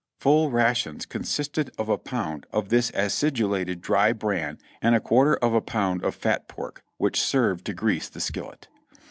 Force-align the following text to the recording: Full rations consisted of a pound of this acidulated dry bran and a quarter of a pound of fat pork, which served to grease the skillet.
Full 0.19 0.49
rations 0.49 1.05
consisted 1.05 1.69
of 1.77 1.87
a 1.87 1.95
pound 1.99 2.47
of 2.51 2.69
this 2.69 2.89
acidulated 2.95 3.81
dry 3.81 4.13
bran 4.13 4.57
and 4.81 4.95
a 4.95 4.99
quarter 4.99 5.35
of 5.35 5.53
a 5.53 5.61
pound 5.61 6.03
of 6.03 6.15
fat 6.15 6.47
pork, 6.47 6.83
which 6.97 7.21
served 7.21 7.65
to 7.65 7.75
grease 7.75 8.09
the 8.09 8.19
skillet. 8.19 8.67